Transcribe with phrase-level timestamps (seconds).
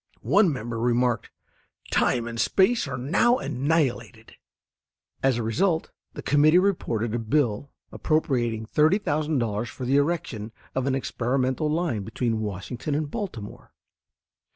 [0.25, 1.29] One member remarked,
[1.91, 4.33] "Time and space are now annihilated."
[5.21, 10.95] As a result the committee reported a bill appropriating $30,000 for the erection of an
[10.95, 13.73] experimental line between Washington and Baltimore.